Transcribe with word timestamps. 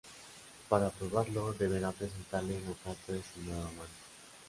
Para 0.69 0.89
probarlo, 0.97 1.53
deberá 1.53 1.91
presentarle 1.91 2.57
una 2.63 2.73
carta 2.83 3.11
de 3.13 3.21
su 3.21 3.39
nueva 3.43 3.67
amante. 3.67 4.01